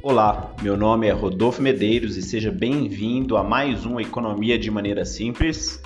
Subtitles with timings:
[0.00, 5.04] Olá, meu nome é Rodolfo Medeiros e seja bem-vindo a mais um Economia de Maneira
[5.04, 5.82] Simples.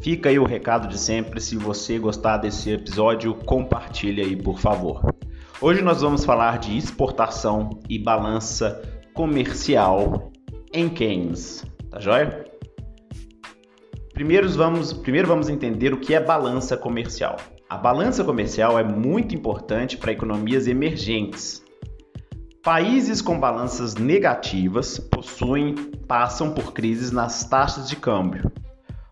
[0.00, 5.14] Fica aí o recado de sempre, se você gostar desse episódio, compartilhe aí, por favor.
[5.60, 8.80] Hoje nós vamos falar de exportação e balança
[9.12, 10.32] comercial
[10.72, 12.42] em Keynes, tá joia?
[14.14, 17.36] Primeiro vamos, primeiro vamos entender o que é balança comercial.
[17.68, 21.62] A balança comercial é muito importante para economias emergentes,
[22.62, 25.74] Países com balanças negativas possuem
[26.06, 28.52] passam por crises nas taxas de câmbio.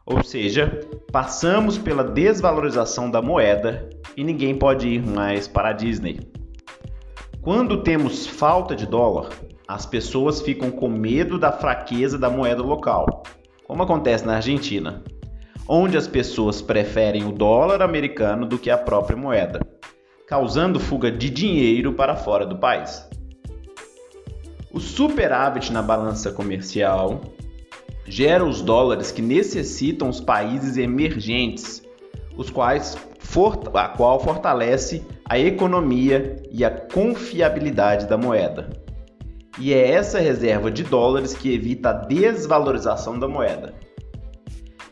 [0.05, 6.21] Ou seja, passamos pela desvalorização da moeda e ninguém pode ir mais para a Disney.
[7.41, 9.31] Quando temos falta de dólar,
[9.67, 13.23] as pessoas ficam com medo da fraqueza da moeda local,
[13.67, 15.03] como acontece na Argentina,
[15.67, 19.61] onde as pessoas preferem o dólar americano do que a própria moeda,
[20.27, 23.09] causando fuga de dinheiro para fora do país.
[24.71, 27.23] O superávit na balança comercial
[28.05, 31.83] gera os dólares que necessitam os países emergentes,
[32.37, 32.97] os quais
[33.75, 38.71] a qual fortalece a economia e a confiabilidade da moeda.
[39.59, 43.75] E é essa reserva de dólares que evita a desvalorização da moeda.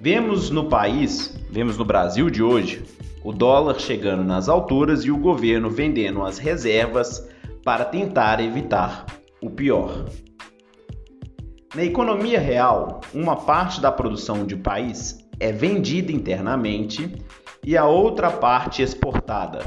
[0.00, 2.82] Vemos no país, vemos no Brasil de hoje,
[3.24, 7.26] o dólar chegando nas alturas e o governo vendendo as reservas
[7.64, 9.06] para tentar evitar
[9.40, 10.06] o pior.
[11.74, 17.14] Na economia real, uma parte da produção de um país é vendida internamente
[17.62, 19.60] e a outra parte exportada.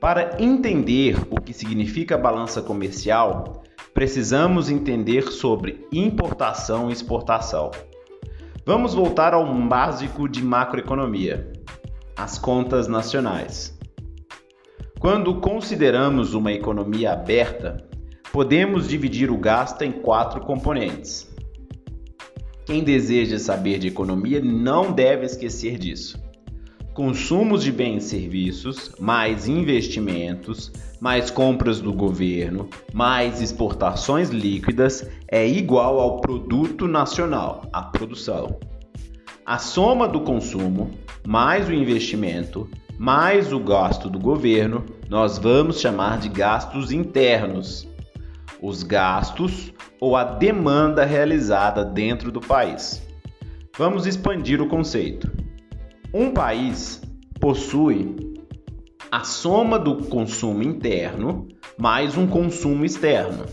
[0.00, 3.62] Para entender o que significa balança comercial,
[3.94, 7.70] precisamos entender sobre importação e exportação.
[8.64, 11.50] Vamos voltar ao básico de macroeconomia:
[12.16, 13.76] as contas nacionais.
[15.00, 17.87] Quando consideramos uma economia aberta,
[18.32, 21.28] Podemos dividir o gasto em quatro componentes.
[22.66, 26.22] Quem deseja saber de economia não deve esquecer disso.
[26.92, 30.70] Consumos de bens e serviços, mais investimentos,
[31.00, 38.58] mais compras do governo, mais exportações líquidas é igual ao produto nacional, a produção.
[39.46, 40.90] A soma do consumo
[41.26, 47.87] mais o investimento mais o gasto do governo, nós vamos chamar de gastos internos
[48.62, 53.02] os gastos ou a demanda realizada dentro do país.
[53.76, 55.30] Vamos expandir o conceito.
[56.12, 57.00] Um país
[57.40, 58.16] possui
[59.10, 61.48] a soma do consumo interno
[61.78, 63.46] mais um consumo externo,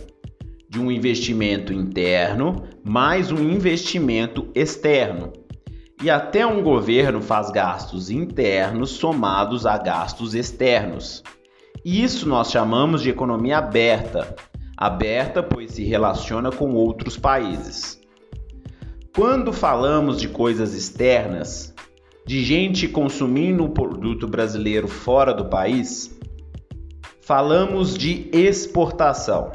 [0.70, 5.32] de um investimento interno mais um investimento externo.
[6.04, 11.24] E até um governo faz gastos internos somados a gastos externos.
[11.84, 14.36] Isso nós chamamos de economia aberta,
[14.78, 18.00] aberta, pois se relaciona com outros países.
[19.16, 21.74] Quando falamos de coisas externas,
[22.26, 26.18] de gente consumindo o produto brasileiro fora do país,
[27.22, 29.52] falamos de exportação.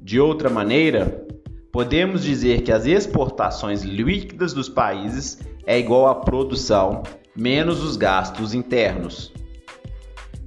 [0.00, 1.26] De outra maneira,
[1.72, 7.02] podemos dizer que as exportações líquidas dos países é igual à produção
[7.36, 9.32] menos os gastos internos.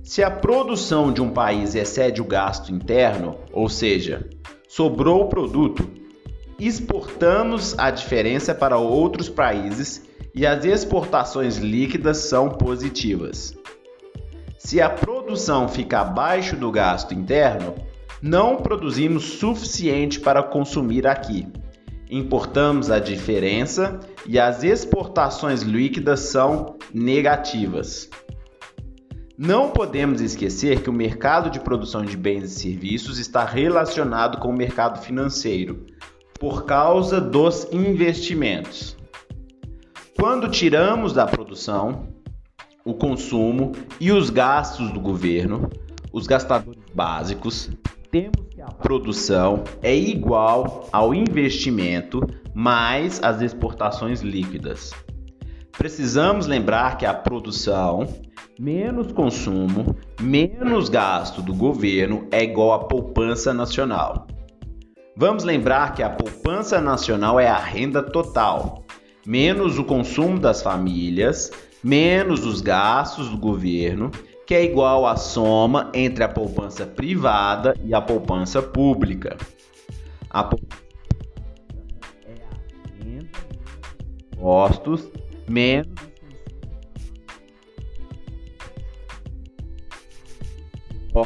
[0.07, 4.25] Se a produção de um país excede o gasto interno, ou seja,
[4.65, 5.85] sobrou o produto,
[6.57, 13.53] exportamos a diferença para outros países e as exportações líquidas são positivas.
[14.57, 17.75] Se a produção fica abaixo do gasto interno,
[18.21, 21.45] não produzimos suficiente para consumir aqui.
[22.09, 28.09] Importamos a diferença e as exportações líquidas são negativas.
[29.37, 34.49] Não podemos esquecer que o mercado de produção de bens e serviços está relacionado com
[34.49, 35.85] o mercado financeiro
[36.39, 38.97] por causa dos investimentos.
[40.19, 42.07] Quando tiramos da produção
[42.83, 45.69] o consumo e os gastos do governo,
[46.11, 47.69] os gastadores básicos,
[48.09, 52.21] temos que a produção é igual ao investimento
[52.55, 54.93] mais as exportações líquidas.
[55.77, 58.07] Precisamos lembrar que a produção
[58.59, 64.25] menos consumo, menos gasto do governo é igual à poupança nacional.
[65.15, 68.83] Vamos lembrar que a poupança nacional é a renda total,
[69.23, 71.51] menos o consumo das famílias,
[71.83, 74.09] menos os gastos do governo,
[74.47, 79.37] que é igual à soma entre a poupança privada e a poupança pública.
[80.27, 80.81] A poupança
[82.25, 83.29] é a renda
[84.33, 85.07] impostos
[85.47, 85.93] menos
[91.13, 91.25] ó,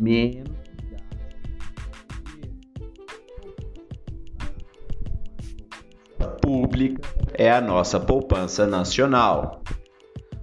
[0.00, 0.58] menos
[6.48, 9.62] pública é a nossa poupança nacional.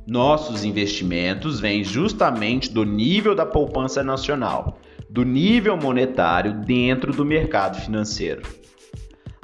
[0.07, 4.77] Nossos investimentos vêm justamente do nível da poupança nacional,
[5.09, 8.43] do nível monetário dentro do mercado financeiro.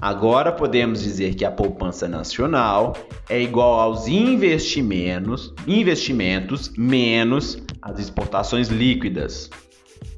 [0.02, 2.98] Agora podemos dizer que a poupança nacional
[3.30, 9.48] é igual aos investimentos, investimentos menos as exportações líquidas,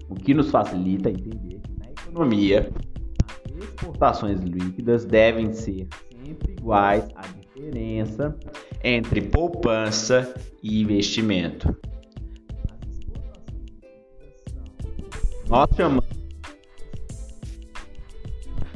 [0.07, 2.71] o que nos facilita entender que na economia
[3.45, 8.33] as exportações líquidas devem ser sempre iguais à diferença
[8.81, 10.33] entre poupança
[10.63, 11.75] e investimento.
[15.50, 16.06] Nós chamamos,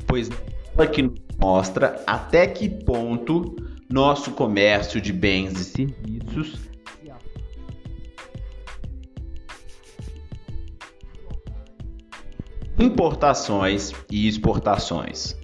[0.05, 0.29] pois
[0.85, 3.55] que nos mostra até que ponto
[3.89, 6.67] nosso comércio de bens e serviços
[12.79, 15.35] importações e exportações.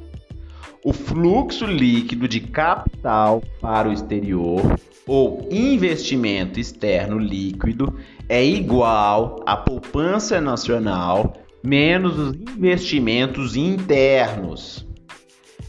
[0.83, 4.61] O fluxo líquido de capital para o exterior
[5.07, 7.97] ou investimento externo líquido
[8.27, 11.33] é igual à poupança nacional
[11.63, 14.85] menos os investimentos internos.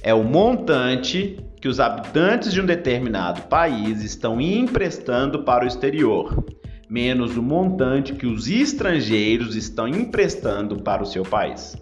[0.06, 6.44] É o montante que os habitantes de um determinado país estão emprestando para o exterior,
[6.90, 11.74] menos o montante que os estrangeiros estão emprestando para o seu país.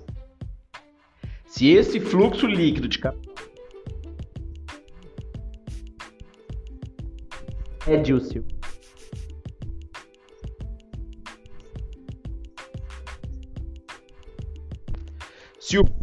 [1.47, 3.35] Se esse fluxo líquido de capital
[7.89, 8.45] é de o seu
[15.59, 16.02] Se o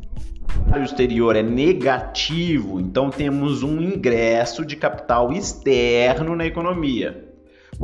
[0.70, 7.26] fluxo exterior é negativo, então temos um ingresso de capital externo na economia.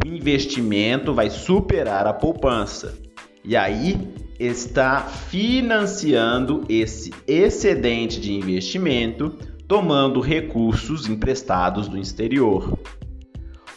[0.03, 2.97] O investimento vai superar a poupança.
[3.43, 3.97] E aí
[4.39, 9.31] está financiando esse excedente de investimento
[9.67, 12.77] tomando recursos emprestados do exterior.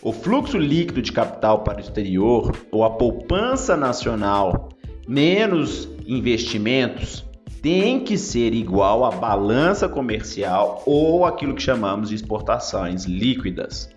[0.02, 4.68] O fluxo líquido de capital para o exterior ou a poupança nacional
[5.06, 7.27] menos investimentos
[7.62, 13.90] tem que ser igual à balança comercial ou aquilo que chamamos de exportações líquidas.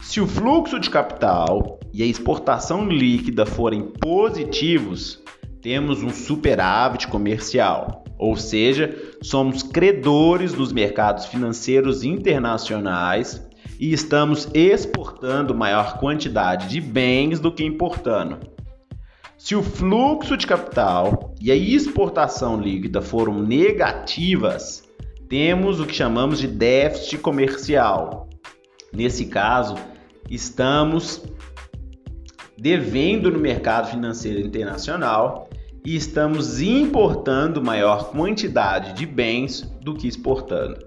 [0.00, 5.22] Se o fluxo de capital e a exportação líquida forem positivos,
[5.60, 13.46] temos um superávit comercial, ou seja, somos credores nos mercados financeiros internacionais
[13.78, 18.51] e estamos exportando maior quantidade de bens do que importando.
[19.44, 24.88] Se o fluxo de capital e a exportação líquida foram negativas,
[25.28, 28.28] temos o que chamamos de déficit comercial.
[28.92, 29.74] Nesse caso,
[30.30, 31.24] estamos
[32.56, 35.50] devendo no mercado financeiro internacional
[35.84, 40.86] e estamos importando maior quantidade de bens do que exportando.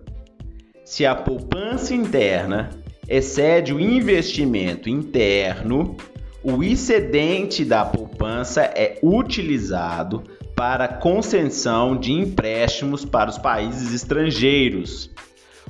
[0.85, 2.69] Se a poupança interna
[3.05, 5.97] excede o investimento interno,
[6.47, 10.23] o excedente da poupança é utilizado
[10.55, 15.09] para concessão de empréstimos para os países estrangeiros.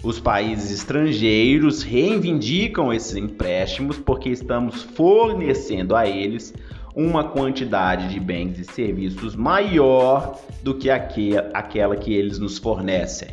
[0.03, 6.53] Os países estrangeiros reivindicam esses empréstimos porque estamos fornecendo a eles
[6.93, 13.29] uma quantidade de bens e serviços maior do que aquela que eles nos fornecem.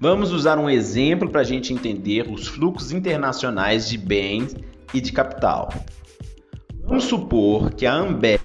[0.00, 4.56] Vamos usar um exemplo para a gente entender os fluxos internacionais de bens
[4.94, 5.68] e de capital.
[6.84, 8.40] Vamos supor que a Ambev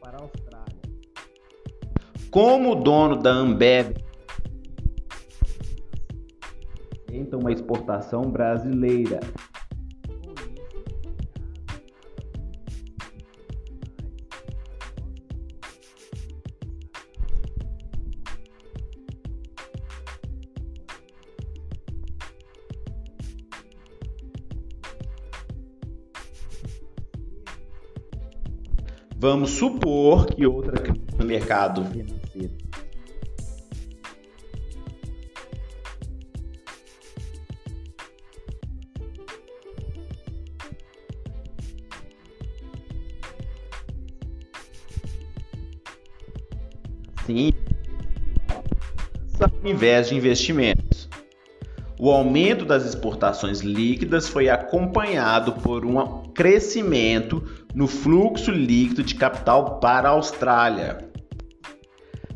[0.00, 0.80] para a Austrália.
[2.30, 3.94] Como dono da Ambev
[7.12, 9.20] então uma exportação brasileira
[29.22, 32.50] Vamos supor que outra crise no mercado financeiro.
[47.24, 47.52] Sim,
[49.38, 51.08] ao invés de investimentos.
[51.96, 56.00] O aumento das exportações líquidas foi acompanhado por um
[56.34, 57.42] crescimento
[57.74, 61.10] no fluxo líquido de capital para a Austrália.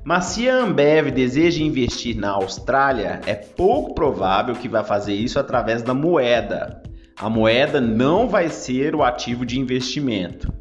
[0.05, 5.39] Mas se a Ambev deseja investir na Austrália, é pouco provável que vá fazer isso
[5.39, 6.81] através da moeda.
[7.19, 10.53] A moeda não vai ser o ativo de investimento.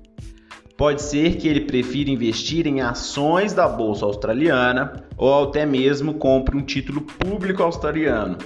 [0.78, 6.58] Pode ser que ele prefira investir em ações da bolsa australiana ou até mesmo compre
[6.58, 8.38] um título público australiano.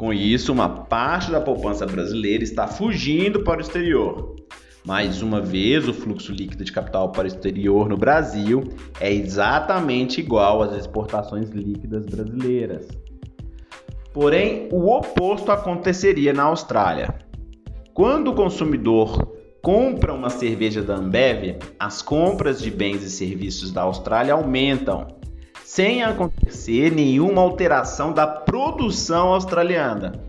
[0.00, 4.34] Com isso, uma parte da poupança brasileira está fugindo para o exterior.
[4.82, 8.64] Mais uma vez, o fluxo líquido de capital para o exterior no Brasil
[8.98, 12.88] é exatamente igual às exportações líquidas brasileiras.
[14.10, 17.18] Porém, o oposto aconteceria na Austrália.
[17.92, 23.82] Quando o consumidor compra uma cerveja da Ambev, as compras de bens e serviços da
[23.82, 25.19] Austrália aumentam,
[25.72, 30.20] sem acontecer nenhuma alteração da produção australiana.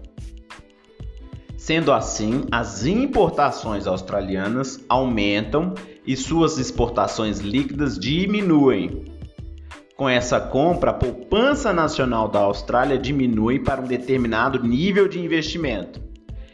[1.57, 5.73] Sendo assim, as importações australianas aumentam
[6.05, 9.03] e suas exportações líquidas diminuem.
[9.97, 15.99] Com essa compra, a poupança nacional da Austrália diminui para um determinado nível de investimento.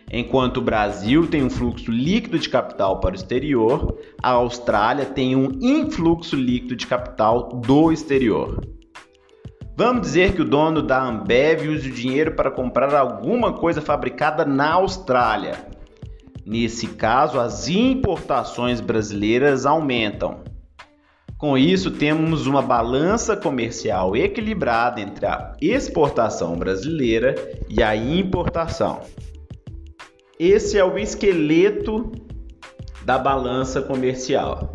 [0.09, 5.35] Enquanto o Brasil tem um fluxo líquido de capital para o exterior, a Austrália tem
[5.35, 8.76] um influxo líquido de capital do exterior.
[9.79, 14.43] Vamos dizer que o dono da Ambev use o dinheiro para comprar alguma coisa fabricada
[14.43, 15.67] na Austrália.
[16.43, 20.39] Nesse caso, as importações brasileiras aumentam.
[21.37, 27.35] Com isso, temos uma balança comercial equilibrada entre a exportação brasileira
[27.69, 29.01] e a importação.
[30.39, 32.11] Esse é o esqueleto
[33.05, 34.73] da balança comercial.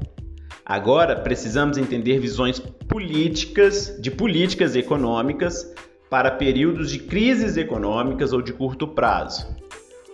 [0.65, 5.67] Agora precisamos entender visões políticas de políticas econômicas
[6.11, 9.47] para períodos de crises econômicas ou de curto prazo.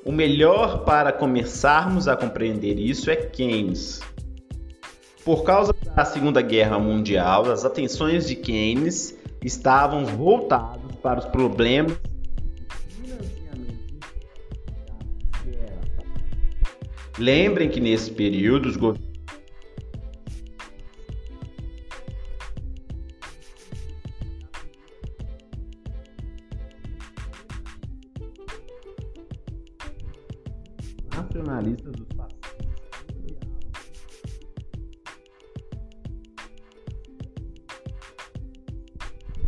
[0.04, 4.00] O melhor para começarmos a compreender isso é Keynes.
[5.24, 11.98] Por causa da Segunda Guerra Mundial, as atenções de Keynes estavam voltadas para os problemas
[17.18, 19.07] Lembrem que nesse período os governos
[31.18, 32.08] nacionalistas dos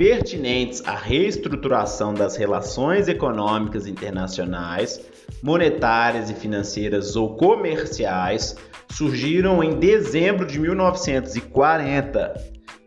[0.00, 4.98] pertinentes à reestruturação das relações econômicas internacionais,
[5.42, 8.56] monetárias e financeiras ou comerciais
[8.90, 12.32] surgiram em dezembro de 1940,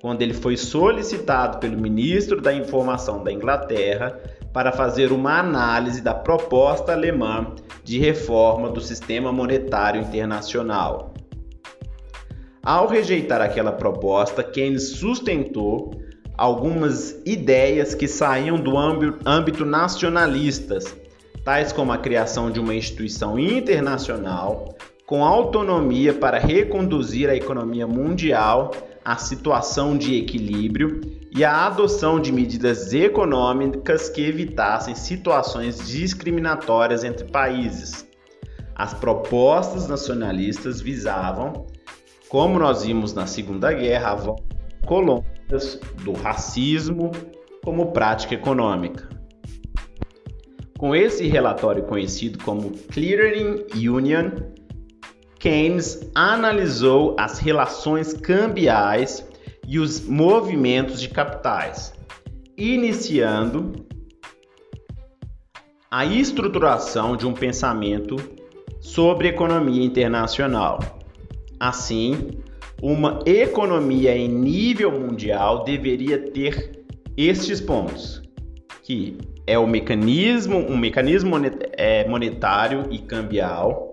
[0.01, 4.19] quando ele foi solicitado pelo ministro da Informação da Inglaterra
[4.53, 7.47] para fazer uma análise da proposta alemã
[7.83, 11.13] de reforma do sistema monetário internacional.
[12.63, 15.91] Ao rejeitar aquela proposta, Keynes sustentou
[16.37, 20.95] algumas ideias que saíam do âmbito nacionalistas,
[21.43, 28.71] tais como a criação de uma instituição internacional com autonomia para reconduzir a economia mundial
[29.03, 31.01] à situação de equilíbrio
[31.35, 38.07] e a adoção de medidas econômicas que evitassem situações discriminatórias entre países.
[38.75, 41.67] As propostas nacionalistas visavam,
[42.29, 47.11] como nós vimos na Segunda Guerra, a colônias do racismo
[47.63, 49.09] como prática econômica.
[50.77, 54.31] Com esse relatório conhecido como Clearing Union,
[55.43, 59.27] Keynes analisou as relações cambiais
[59.67, 61.93] e os movimentos de capitais,
[62.57, 63.73] iniciando
[65.91, 68.15] a estruturação de um pensamento
[68.79, 70.79] sobre economia internacional.
[71.59, 72.41] Assim,
[72.81, 76.85] uma economia em nível mundial deveria ter
[77.17, 78.21] estes pontos,
[78.81, 81.35] que é o mecanismo, um mecanismo
[81.73, 83.92] é, monetário e cambial,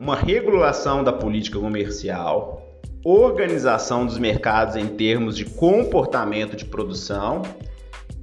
[0.00, 2.66] uma regulação da política comercial,
[3.04, 7.42] organização dos mercados em termos de comportamento de produção,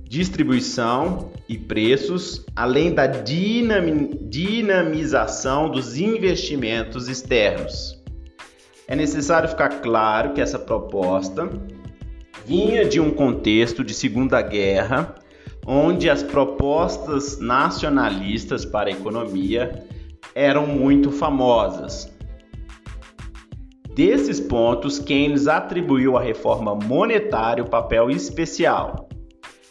[0.03, 3.05] distribuição e preços, além da
[4.25, 8.01] dinamização dos investimentos externos.
[8.87, 11.47] É necessário ficar claro que essa proposta
[12.43, 15.13] vinha de um contexto de Segunda Guerra,
[15.65, 19.86] onde as propostas nacionalistas para a economia
[20.37, 22.15] eram muito famosas.
[23.95, 29.09] Desses pontos, Keynes atribuiu à reforma monetária o papel especial.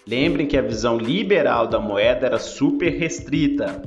[0.05, 3.81] Lembrem que a visão liberal da moeda era super restrita.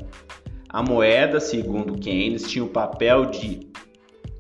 [0.70, 3.60] A moeda, segundo Keynes, tinha o papel de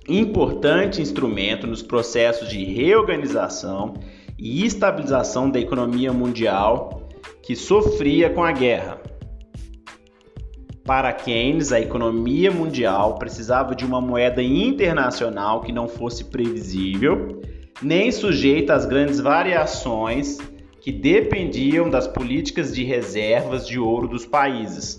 [0.07, 3.95] importante instrumento nos processos de reorganização
[4.37, 7.01] e estabilização da economia mundial
[7.43, 9.01] que sofria com a guerra.
[10.89, 17.43] Para Keynes, a economia mundial precisava de uma moeda internacional que não fosse previsível,
[17.79, 20.39] nem sujeita às grandes variações
[20.81, 24.97] que dependiam das políticas de reservas de ouro dos países,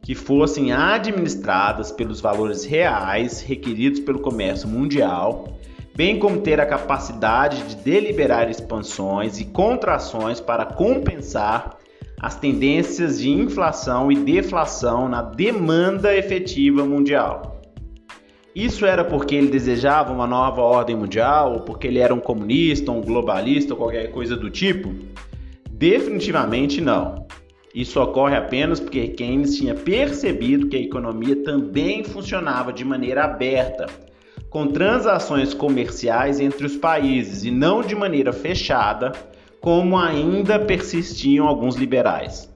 [0.00, 5.58] que fossem administradas pelos valores reais requeridos pelo comércio mundial,
[5.96, 11.78] bem como ter a capacidade de deliberar expansões e contrações para compensar
[12.24, 17.60] as tendências de inflação e deflação na demanda efetiva mundial.
[18.56, 22.90] Isso era porque ele desejava uma nova ordem mundial, ou porque ele era um comunista,
[22.90, 24.94] um globalista, ou qualquer coisa do tipo?
[25.70, 27.26] Definitivamente não.
[27.74, 33.84] Isso ocorre apenas porque Keynes tinha percebido que a economia também funcionava de maneira aberta,
[34.48, 39.12] com transações comerciais entre os países e não de maneira fechada,
[39.64, 42.54] como ainda persistiam alguns liberais.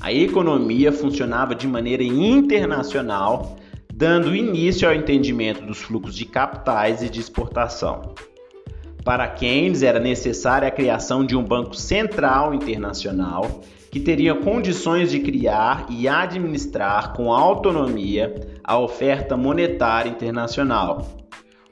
[0.00, 3.58] A economia funcionava de maneira internacional
[3.92, 8.14] dando início ao entendimento dos fluxos de capitais e de exportação.
[9.04, 15.20] Para Keynes era necessária a criação de um banco central internacional que teria condições de
[15.20, 21.21] criar e administrar com autonomia a oferta monetária internacional.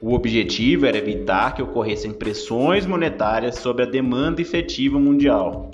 [0.01, 5.69] O objetivo era evitar que ocorressem pressões monetárias sobre a demanda efetiva mundial.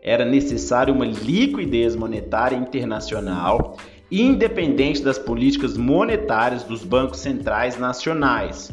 [0.00, 3.76] Era necessária uma liquidez monetária internacional
[4.10, 8.70] independente das políticas monetárias dos bancos centrais nacionais,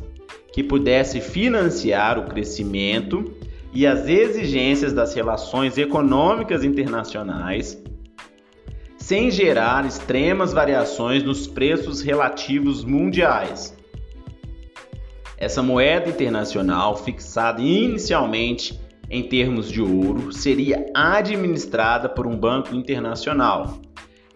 [0.52, 3.34] que pudesse financiar o crescimento
[3.74, 7.82] e as exigências das relações econômicas internacionais,
[8.98, 13.76] sem gerar extremas variações nos preços relativos mundiais.
[15.44, 23.78] Essa moeda internacional, fixada inicialmente em termos de ouro, seria administrada por um banco internacional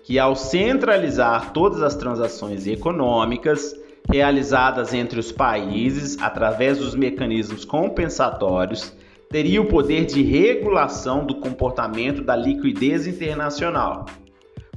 [0.04, 3.74] que, ao centralizar todas as transações econômicas
[4.12, 8.94] realizadas entre os países através dos mecanismos compensatórios,
[9.30, 14.08] teria o poder de regulação do comportamento da liquidez internacional.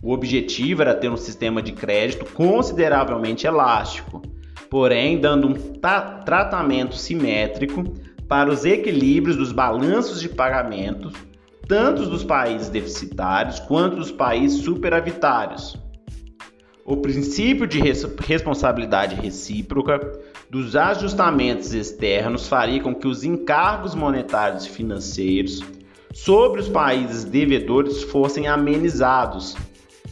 [0.00, 4.22] O objetivo era ter um sistema de crédito consideravelmente elástico,
[4.70, 5.54] porém dando um
[6.24, 7.84] tratamento simétrico
[8.28, 11.12] para os equilíbrios dos balanços de pagamentos
[11.70, 15.76] tanto dos países deficitários quanto dos países superavitários.
[16.84, 17.78] O princípio de
[18.26, 20.00] responsabilidade recíproca
[20.50, 25.62] dos ajustamentos externos faria com que os encargos monetários e financeiros
[26.12, 29.56] sobre os países devedores fossem amenizados,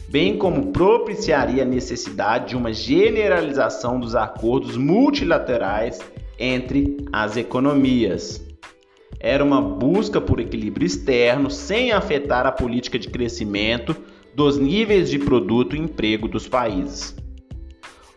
[0.09, 5.99] bem como propiciaria a necessidade de uma generalização dos acordos multilaterais
[6.37, 8.49] entre as economias
[9.19, 13.95] era uma busca por equilíbrio externo sem afetar a política de crescimento
[14.33, 17.15] dos níveis de produto e emprego dos países.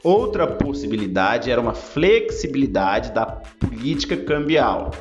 [0.04, 4.92] Outra possibilidade era uma flexibilidade da política cambial.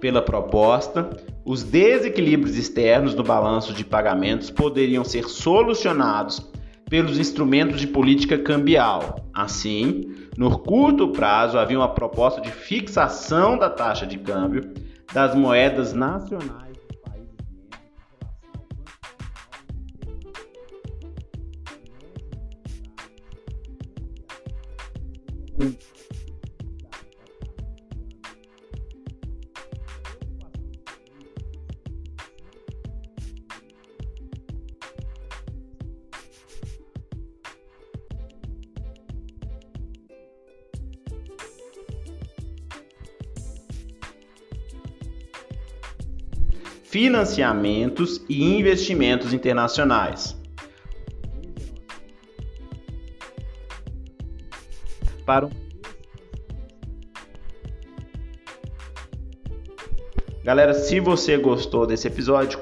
[0.00, 1.10] Pela proposta,
[1.44, 6.50] os desequilíbrios externos no balanço de pagamentos poderiam ser solucionados
[6.88, 9.26] pelos instrumentos de política cambial.
[9.32, 14.72] Assim, no curto prazo havia uma proposta de fixação da taxa de câmbio
[15.12, 16.69] das moedas nacionais
[46.90, 50.36] financiamentos e investimentos internacionais.
[55.24, 55.50] Para um...
[60.42, 62.58] Galera, se você gostou desse episódio,